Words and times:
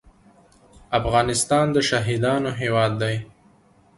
افغانستان 0.99 1.65
د 1.75 1.77
شهیدانو 1.89 2.49
هیواد 2.61 2.91
دی 3.01 3.15